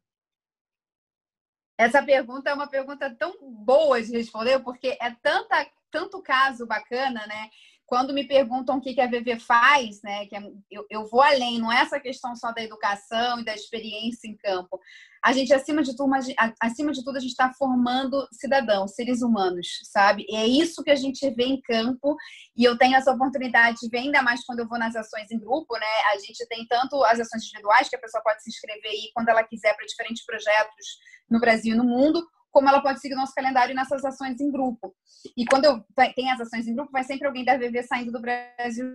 [1.78, 3.34] Essa pergunta é uma pergunta tão
[3.64, 7.50] boa de responder, porque é tanta, tanto caso bacana, né?
[7.90, 11.58] Quando me perguntam o que, a VV faz, né, que é, eu, eu vou além,
[11.58, 14.78] não é essa questão só da educação e da experiência em campo.
[15.20, 16.12] A gente, acima de tudo,
[16.60, 20.24] acima de tudo a gente está formando cidadãos, seres humanos, sabe?
[20.28, 22.16] E é isso que a gente vê em campo.
[22.56, 25.38] E eu tenho essa oportunidade de ver ainda mais quando eu vou nas ações em
[25.38, 25.86] grupo, né?
[26.14, 29.28] A gente tem tanto as ações individuais, que a pessoa pode se inscrever aí quando
[29.28, 30.86] ela quiser para diferentes projetos
[31.28, 34.50] no Brasil e no mundo, como ela pode seguir o nosso calendário nessas ações em
[34.50, 34.94] grupo.
[35.36, 35.84] E quando eu
[36.14, 38.86] tenho as ações em grupo, vai sempre alguém da VV saindo do Brasil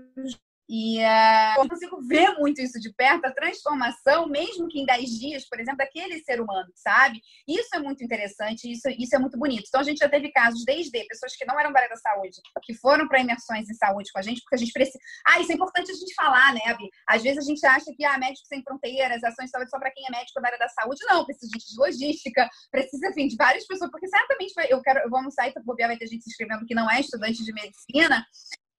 [0.67, 5.09] e uh, eu consigo ver muito isso de perto, a transformação, mesmo que em 10
[5.19, 7.21] dias, por exemplo, daquele ser humano, sabe?
[7.47, 9.65] Isso é muito interessante, isso, isso é muito bonito.
[9.67, 12.41] Então, a gente já teve casos desde pessoas que não eram da área da saúde,
[12.63, 14.97] que foram para imersões em saúde com a gente, porque a gente precisa.
[15.27, 16.89] Ah, isso é importante a gente falar, né, Abi?
[17.07, 19.91] Às vezes a gente acha que, ah, médicos sem fronteiras, ações de saúde só para
[19.91, 20.99] quem é médico da área da saúde.
[21.05, 25.21] Não, precisa de logística, precisa, enfim, de várias pessoas, porque certamente eu quero, eu vou
[25.21, 28.25] no site, bobear, vai ter gente se inscrevendo que não é estudante de medicina,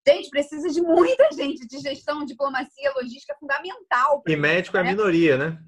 [0.07, 4.23] Gente, precisa de muita gente de gestão, diplomacia, logística é fundamental.
[4.27, 4.91] E médico é né?
[4.91, 5.63] minoria, né?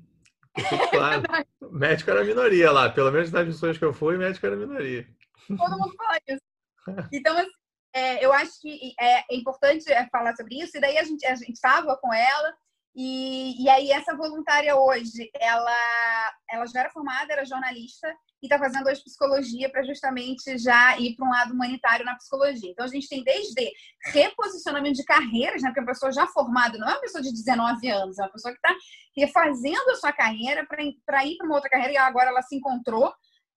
[0.90, 1.22] Claro.
[1.70, 5.06] médico era minoria lá, pelo menos nas missões que eu fui, médico era minoria.
[5.46, 6.42] Todo mundo fala isso.
[7.12, 7.50] Então, assim,
[7.94, 10.76] é, eu acho que é, é importante é, falar sobre isso.
[10.76, 12.54] E daí a gente a estava com ela
[12.94, 18.08] e, e aí essa voluntária hoje, ela, ela já era formada, era jornalista
[18.42, 22.70] e está fazendo hoje psicologia para justamente já ir para um lado humanitário na psicologia.
[22.70, 23.70] Então, a gente tem desde
[24.12, 25.68] reposicionamento de carreiras, né?
[25.68, 28.52] Porque a pessoa já formada não é uma pessoa de 19 anos, é uma pessoa
[28.52, 28.76] que está
[29.16, 33.12] refazendo a sua carreira para ir para uma outra carreira e agora ela se encontrou.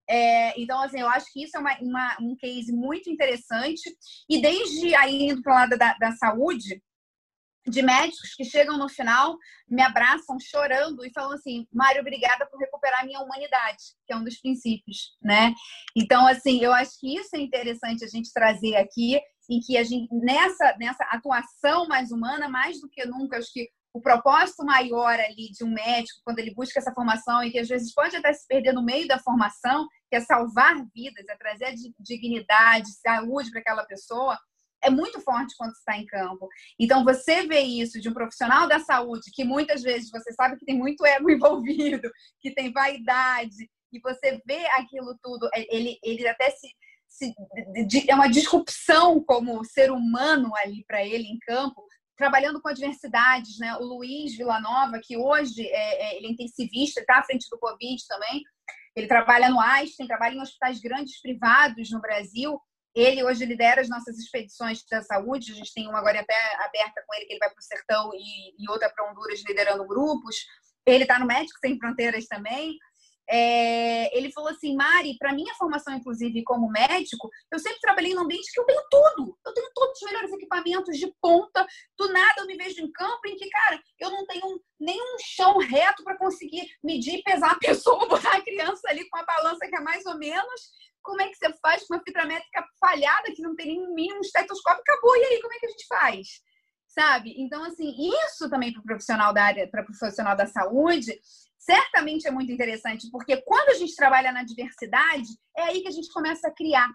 [0.09, 3.89] É, então, assim, eu acho que isso é uma, uma, um case muito interessante.
[4.29, 6.81] E desde aí indo para o lado da, da saúde,
[7.67, 9.37] de médicos que chegam no final,
[9.69, 14.15] me abraçam chorando e falam assim: Mário, obrigada por recuperar a minha humanidade, que é
[14.15, 15.53] um dos princípios, né?
[15.95, 19.19] Então, assim, eu acho que isso é interessante a gente trazer aqui,
[19.49, 23.69] em que a gente, nessa, nessa atuação mais humana, mais do que nunca, acho que
[23.93, 27.67] o propósito maior ali de um médico, quando ele busca essa formação, e que às
[27.67, 31.75] vezes pode até se perder no meio da formação, que é salvar vidas, é trazer
[31.99, 34.39] dignidade, saúde para aquela pessoa,
[34.81, 36.47] é muito forte quando está em campo.
[36.79, 40.65] Então, você vê isso de um profissional da saúde, que muitas vezes você sabe que
[40.65, 46.27] tem muito ego envolvido, que tem vaidade, e você vê aquilo tudo, é, ele, ele
[46.27, 46.69] até se,
[47.07, 47.33] se
[48.09, 51.83] é uma disrupção como ser humano ali para ele em campo,
[52.15, 53.75] trabalhando com adversidades, né?
[53.77, 58.01] O Luiz Villanova, que hoje é, é, ele é intensivista, está à frente do Covid
[58.07, 58.43] também,
[58.95, 62.59] ele trabalha no Einstein, trabalha em hospitais grandes privados no Brasil,
[62.95, 65.51] ele hoje lidera as nossas expedições da saúde.
[65.51, 68.11] A gente tem uma agora até aberta com ele, que ele vai para o sertão
[68.13, 70.35] e, e outra para Honduras, liderando grupos.
[70.85, 72.77] Ele está no Médico Sem Fronteiras também.
[73.33, 78.23] É, ele falou assim, Mari, para minha formação, inclusive, como médico, eu sempre trabalhei num
[78.23, 79.37] ambiente que eu tenho tudo.
[79.45, 81.65] Eu tenho todos os melhores equipamentos de ponta.
[81.97, 85.57] Do nada eu me vejo em campo em que, cara, eu não tenho nenhum chão
[85.59, 89.65] reto para conseguir medir e pesar a pessoa, botar a criança ali com a balança
[89.65, 90.71] que é mais ou menos
[91.01, 94.21] como é que você faz com uma fibra métrica falhada, que não tem nem mínimo
[94.21, 96.27] estetoscópio, acabou, e aí, como é que a gente faz?
[96.87, 97.33] Sabe?
[97.37, 97.93] Então, assim,
[98.25, 101.17] isso também para o profissional da área, para o profissional da saúde,
[101.57, 105.91] certamente é muito interessante, porque quando a gente trabalha na diversidade, é aí que a
[105.91, 106.89] gente começa a criar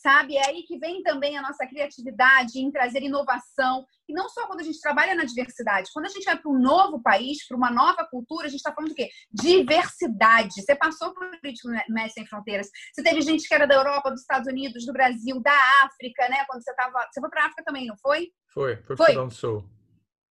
[0.00, 0.36] sabe?
[0.36, 3.84] É aí que vem também a nossa criatividade em trazer inovação.
[4.08, 6.58] E não só quando a gente trabalha na diversidade, quando a gente vai para um
[6.58, 9.08] novo país, para uma nova cultura, a gente está falando do quê?
[9.32, 10.62] Diversidade.
[10.62, 12.68] Você passou por isso Médicos Sem Fronteiras.
[12.94, 16.44] Você teve gente que era da Europa, dos Estados Unidos, do Brasil, da África, né?
[16.46, 17.06] Quando você estava.
[17.12, 18.28] Você foi para a África também, não foi?
[18.52, 19.70] Foi, foi para o Sudão do Sul.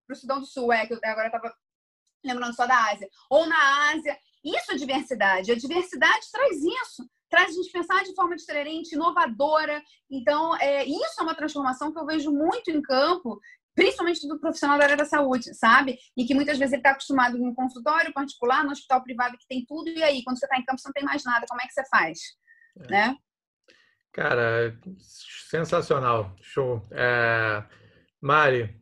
[0.08, 1.54] Para o Sudão do Sul, é, que eu agora estava
[2.26, 3.08] lembrando só da Ásia.
[3.30, 4.18] Ou na Ásia.
[4.44, 5.52] Isso é diversidade.
[5.52, 7.04] A diversidade traz isso.
[7.30, 9.82] Traz a gente pensar de forma diferente, inovadora.
[10.10, 13.40] Então, é, isso é uma transformação que eu vejo muito em campo,
[13.76, 15.98] principalmente do profissional da área da saúde, sabe?
[16.16, 19.48] E que muitas vezes ele está acostumado em um consultório particular, no hospital privado que
[19.48, 21.46] tem tudo, e aí, quando você está em campo, você não tem mais nada.
[21.48, 22.20] Como é que você faz?
[22.80, 22.92] É.
[22.92, 23.18] Né?
[24.12, 26.36] Cara, sensacional.
[26.42, 26.88] Show.
[26.92, 27.64] É...
[28.20, 28.76] Mari,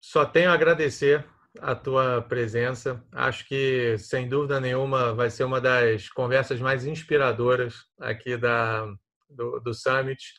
[0.00, 1.28] só tenho a agradecer
[1.60, 3.02] a tua presença.
[3.12, 8.86] Acho que, sem dúvida nenhuma, vai ser uma das conversas mais inspiradoras aqui da,
[9.28, 10.34] do, do Summit.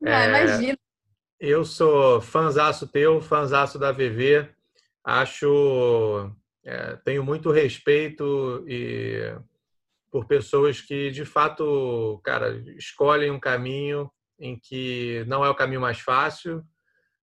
[0.00, 0.78] Não, é, imagina.
[1.40, 4.48] Eu sou fãzaço teu, fãzaço da VV.
[5.04, 6.30] Acho,
[6.64, 9.34] é, tenho muito respeito e
[10.10, 15.80] por pessoas que, de fato, cara, escolhem um caminho em que não é o caminho
[15.80, 16.64] mais fácil,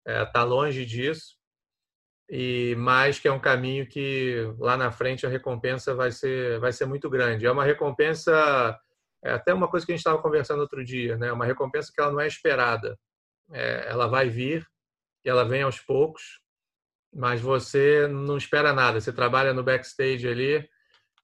[0.06, 1.39] está é, tá longe disso,
[2.30, 6.72] e mais que é um caminho que lá na frente a recompensa vai ser vai
[6.72, 7.44] ser muito grande.
[7.44, 8.78] É uma recompensa
[9.22, 11.32] é até uma coisa que a gente estava conversando outro dia, né?
[11.32, 12.98] Uma recompensa que ela não é esperada.
[13.52, 14.66] É, ela vai vir
[15.24, 16.40] e ela vem aos poucos,
[17.12, 19.00] mas você não espera nada.
[19.00, 20.68] Você trabalha no backstage ali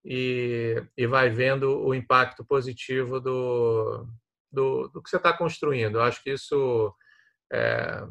[0.05, 4.07] e, e vai vendo o impacto positivo do,
[4.53, 5.99] do, do que você está construindo.
[5.99, 6.93] Eu acho que isso
[7.53, 8.03] é,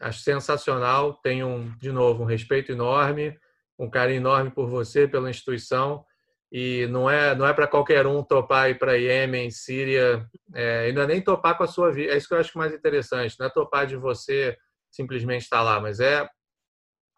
[0.00, 1.14] acho sensacional.
[1.14, 3.38] Tenho, de novo, um respeito enorme,
[3.78, 6.04] um carinho enorme por você, pela instituição.
[6.50, 10.92] E não é, não é para qualquer um topar ir para Iêmen, Síria, é, e
[10.92, 12.12] não é nem topar com a sua vida.
[12.12, 13.36] É isso que eu acho mais interessante.
[13.38, 14.56] Não é topar de você
[14.90, 16.28] simplesmente estar lá, mas é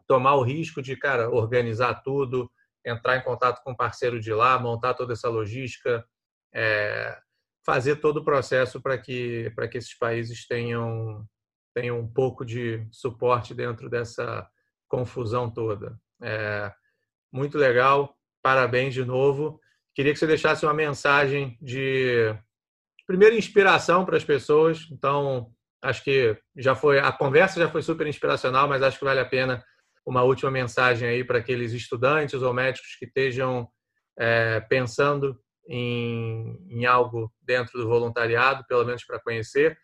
[0.07, 2.51] tomar o risco de, cara, organizar tudo,
[2.85, 6.03] entrar em contato com o parceiro de lá, montar toda essa logística,
[6.55, 7.19] é,
[7.65, 11.27] fazer todo o processo para que, para que esses países tenham
[11.77, 14.49] tem um pouco de suporte dentro dessa
[14.89, 16.01] confusão toda.
[16.23, 16.73] É,
[17.31, 19.61] muito legal, parabéns de novo.
[19.95, 22.35] Queria que você deixasse uma mensagem de
[23.07, 24.89] primeira inspiração para as pessoas.
[24.91, 29.21] Então, acho que já foi a conversa já foi super inspiracional, mas acho que vale
[29.21, 29.63] a pena
[30.07, 33.69] uma última mensagem aí para aqueles estudantes ou médicos que estejam
[34.19, 39.79] é, pensando em, em algo dentro do voluntariado, pelo menos para conhecer.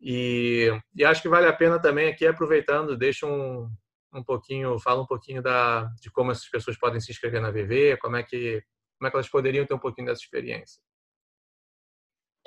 [0.00, 3.68] E, e, acho que vale a pena também aqui, aproveitando, deixa um,
[4.14, 7.96] um pouquinho, fala um pouquinho da, de como essas pessoas podem se inscrever na VV,
[7.98, 8.62] como é que,
[8.98, 10.80] como é que elas poderiam ter um pouquinho dessa experiência.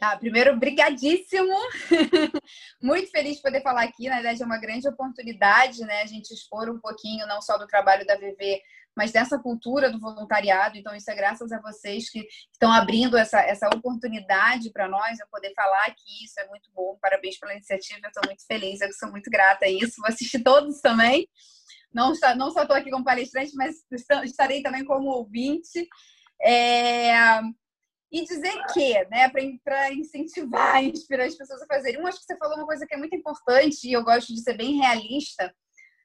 [0.01, 1.55] Tá, primeiro, brigadíssimo.
[2.81, 4.09] Muito feliz de poder falar aqui.
[4.09, 6.01] Na verdade, é uma grande oportunidade, né?
[6.01, 8.61] A gente expor um pouquinho, não só do trabalho da VV,
[8.95, 10.77] mas dessa cultura do voluntariado.
[10.77, 15.27] Então, isso é graças a vocês que estão abrindo essa, essa oportunidade para nós, eu
[15.32, 16.25] poder falar aqui.
[16.25, 16.97] Isso é muito bom.
[17.01, 18.08] Parabéns pela iniciativa.
[18.08, 19.95] Estou muito feliz, eu sou muito grata a isso.
[19.97, 21.27] Vou assistir todos também.
[21.93, 23.75] Não, não só estou aqui como palestrante, mas
[24.23, 25.88] estarei também como ouvinte.
[26.41, 27.13] É...
[28.13, 29.30] E dizer que, né,
[29.63, 32.01] para incentivar, inspirar as pessoas a fazerem.
[32.01, 34.41] Um, acho que você falou uma coisa que é muito importante e eu gosto de
[34.41, 35.54] ser bem realista.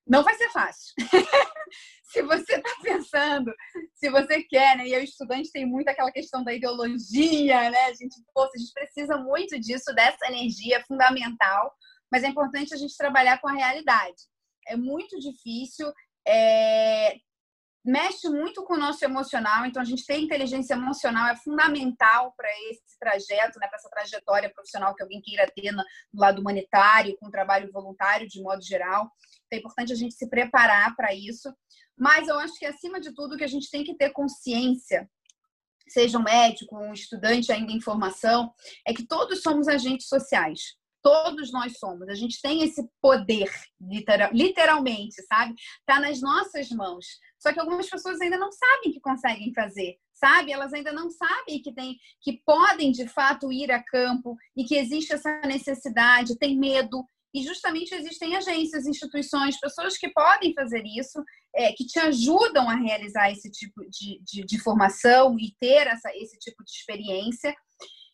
[0.07, 0.95] Não vai ser fácil.
[2.05, 3.53] se você está pensando,
[3.95, 4.89] se você quer, né?
[4.89, 7.87] E o estudante tem muito aquela questão da ideologia, né?
[7.87, 11.75] A gente, a gente precisa muito disso, dessa energia fundamental,
[12.11, 14.23] mas é importante a gente trabalhar com a realidade.
[14.69, 15.93] É muito difícil,
[16.27, 17.17] é,
[17.87, 22.49] mexe muito com o nosso emocional, então a gente ter inteligência emocional é fundamental para
[22.69, 27.31] esse trajeto, né, para essa trajetória profissional que alguém queira ter no lado humanitário, com
[27.31, 29.09] trabalho voluntário de modo geral.
[29.47, 31.55] Então é importante a gente se preparar para isso.
[31.97, 35.09] Mas eu acho que acima de tudo que a gente tem que ter consciência,
[35.89, 38.53] seja um médico, um estudante ainda em formação,
[38.85, 40.75] é que todos somos agentes sociais.
[41.07, 42.09] Todos nós somos.
[42.09, 43.49] A gente tem esse poder,
[43.81, 45.55] literal, literalmente, sabe?
[45.79, 47.07] Está nas nossas mãos.
[47.39, 50.51] Só que algumas pessoas ainda não sabem que conseguem fazer, sabe?
[50.51, 54.75] Elas ainda não sabem que tem, que podem de fato ir a campo e que
[54.75, 57.05] existe essa necessidade, tem medo.
[57.33, 61.23] E justamente existem agências, instituições, pessoas que podem fazer isso,
[61.55, 66.11] é, que te ajudam a realizar esse tipo de, de, de formação e ter essa,
[66.17, 67.55] esse tipo de experiência.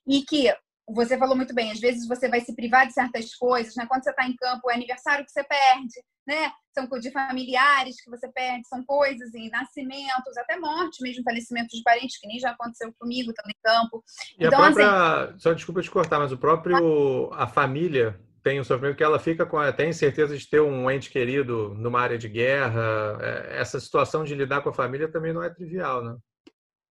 [0.07, 0.53] E que
[0.89, 3.87] você falou muito bem, às vezes você vai se privar de certas coisas, né?
[3.87, 5.95] Quando você está em campo, é aniversário que você perde,
[6.26, 6.53] né?
[6.74, 11.83] São de familiares que você perde, são coisas e nascimentos, até morte mesmo, falecimento de
[11.83, 14.05] parentes, que nem já aconteceu comigo, estando em campo.
[14.39, 15.39] E então, a própria, assim...
[15.39, 19.47] só desculpa te cortar, mas o próprio, a família tem o sofrimento que ela fica
[19.47, 23.18] com tem certeza de ter um ente querido numa área de guerra.
[23.20, 26.16] É, essa situação de lidar com a família também não é trivial, né?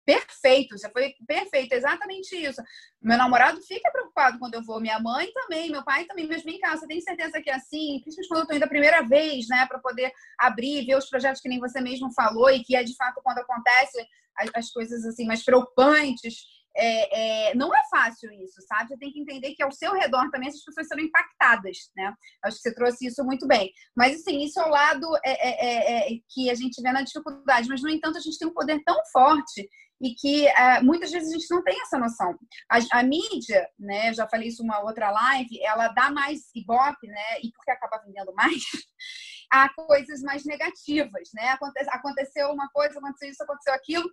[0.10, 2.60] Perfeito, você foi perfeito, exatamente isso.
[3.00, 4.82] Meu namorado fica preocupado quando eu vou.
[4.82, 6.28] Minha mãe também, meu pai também.
[6.28, 8.00] Mas vem cá, você tem certeza que é assim?
[8.02, 9.68] Principalmente quando eu estou indo a primeira vez, né?
[9.68, 12.96] Para poder abrir, ver os projetos que nem você mesmo falou e que é de
[12.96, 14.04] fato quando acontece
[14.36, 16.38] as, as coisas assim mais preocupantes.
[16.76, 18.88] É, é, não é fácil isso, sabe?
[18.88, 22.16] Você tem que entender que ao seu redor também essas pessoas serão impactadas, né?
[22.44, 23.72] Acho que você trouxe isso muito bem.
[23.96, 27.04] Mas, assim, isso é o lado é, é, é, é que a gente vê na
[27.04, 27.70] dificuldade.
[27.70, 29.68] Mas, no entanto, a gente tem um poder tão forte
[30.02, 32.38] e que uh, muitas vezes a gente não tem essa noção.
[32.70, 37.40] A, a, mídia, né, já falei isso uma outra live, ela dá mais ibope, né,
[37.44, 38.62] e porque acaba vendendo mais,
[39.52, 41.50] a coisas mais negativas, né?
[41.50, 44.10] Aconte, aconteceu uma coisa, aconteceu isso, aconteceu aquilo,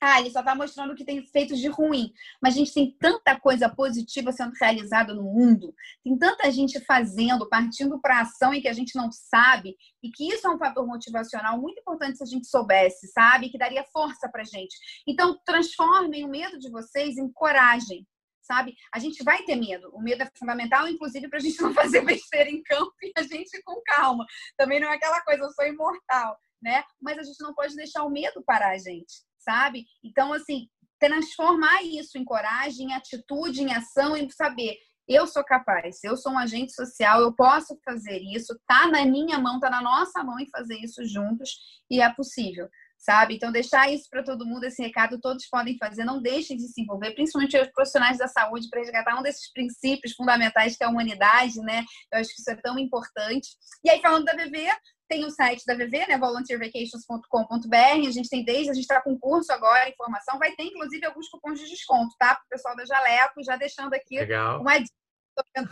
[0.00, 2.12] ah, ele só está mostrando o que tem feito de ruim.
[2.40, 5.74] Mas a gente tem tanta coisa positiva sendo realizada no mundo,
[6.04, 10.28] tem tanta gente fazendo, partindo para ação e que a gente não sabe, e que
[10.28, 13.50] isso é um fator motivacional muito importante se a gente soubesse, sabe?
[13.50, 14.76] Que daria força para gente.
[15.06, 18.06] Então, transformem o medo de vocês em coragem,
[18.40, 18.74] sabe?
[18.94, 19.90] A gente vai ter medo.
[19.92, 23.22] O medo é fundamental, inclusive, para a gente não fazer besteira em campo e a
[23.22, 24.24] gente com calma.
[24.56, 26.84] Também não é aquela coisa, eu sou imortal, né?
[27.00, 29.84] Mas a gente não pode deixar o medo parar a gente sabe?
[30.04, 30.66] Então, assim,
[30.98, 34.76] transformar isso em coragem, em atitude, em ação, em saber
[35.08, 39.38] eu sou capaz, eu sou um agente social, eu posso fazer isso, tá na minha
[39.38, 41.50] mão, tá na nossa mão em fazer isso juntos
[41.90, 42.68] e é possível,
[42.98, 43.36] sabe?
[43.36, 46.82] Então, deixar isso para todo mundo, esse recado, todos podem fazer, não deixem de se
[46.82, 50.90] envolver, principalmente os profissionais da saúde, para resgatar um desses princípios fundamentais que é a
[50.90, 51.84] humanidade, né?
[52.12, 53.48] Eu acho que isso é tão importante.
[53.82, 54.68] E aí, falando da BV,
[55.08, 58.06] tem o site da VV, né, volunteervacations.com.br.
[58.06, 60.38] A gente tem desde, a gente está com curso agora, informação.
[60.38, 62.34] Vai ter, inclusive, alguns cupons de desconto, tá?
[62.34, 64.60] Para o pessoal da Jaleco, já deixando aqui Legal.
[64.60, 64.92] uma dica,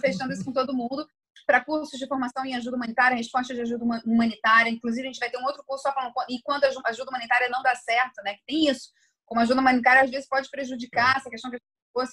[0.00, 1.06] fechando isso com todo mundo.
[1.46, 4.70] Para cursos de formação em ajuda humanitária, resposta de ajuda humanitária.
[4.70, 6.14] Inclusive, a gente vai ter um outro curso só falando.
[6.28, 8.34] E quando a ajuda humanitária não dá certo, né?
[8.34, 8.90] Que tem isso.
[9.26, 11.58] Como ajuda humanitária, às vezes, pode prejudicar essa questão que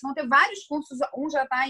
[0.01, 1.65] vão ter vários cursos, um já está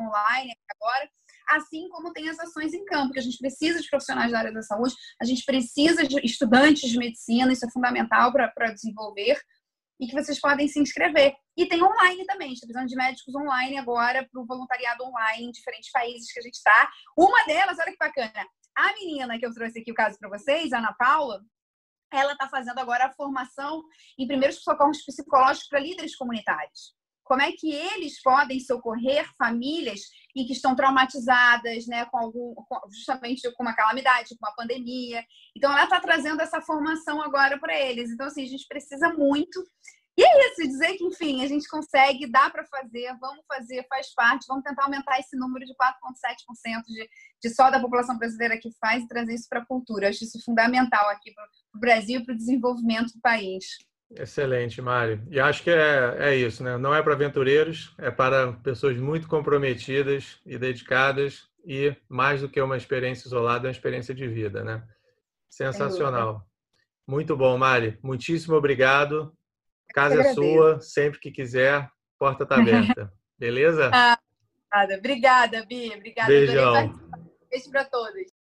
[0.00, 1.08] online agora,
[1.50, 4.52] assim como tem as ações em campo, que a gente precisa de profissionais da área
[4.52, 9.40] da saúde, a gente precisa de estudantes de medicina, isso é fundamental para desenvolver,
[10.00, 11.34] e que vocês podem se inscrever.
[11.56, 15.50] E tem online também, está precisando de médicos online agora para o voluntariado online em
[15.50, 16.90] diferentes países que a gente está.
[17.16, 18.46] Uma delas, olha que bacana,
[18.76, 21.42] a menina que eu trouxe aqui o caso para vocês, a Ana Paula,
[22.12, 23.82] ela está fazendo agora a formação
[24.18, 26.99] em primeiros socorros psicológicos para líderes comunitários
[27.30, 30.00] como é que eles podem socorrer famílias
[30.34, 32.54] em que estão traumatizadas, né, com algum,
[32.90, 35.24] justamente com uma calamidade, com uma pandemia.
[35.56, 38.10] Então, ela está trazendo essa formação agora para eles.
[38.10, 39.64] Então, assim, a gente precisa muito.
[40.18, 44.12] E é isso, dizer que, enfim, a gente consegue, dá para fazer, vamos fazer, faz
[44.12, 47.08] parte, vamos tentar aumentar esse número de 4,7% de,
[47.40, 50.06] de só da população brasileira que faz e trazer isso para a cultura.
[50.06, 51.44] Eu acho isso fundamental aqui para
[51.76, 53.64] o Brasil e para o desenvolvimento do país.
[54.10, 55.22] Excelente, Mário.
[55.30, 56.76] E acho que é, é isso, né?
[56.76, 62.60] Não é para aventureiros, é para pessoas muito comprometidas e dedicadas e mais do que
[62.60, 64.82] uma experiência isolada, é uma experiência de vida, né?
[65.48, 66.46] Sensacional.
[67.06, 67.98] Muito bom, Mari.
[68.02, 69.36] Muitíssimo obrigado.
[69.92, 73.12] Casa é sua, sempre que quiser, porta está aberta.
[73.38, 73.90] Beleza?
[73.92, 74.18] Ah,
[74.96, 75.96] obrigada, Bia.
[75.96, 76.28] Obrigada.
[76.28, 77.00] Beijão.
[77.50, 78.32] Beijo para todos.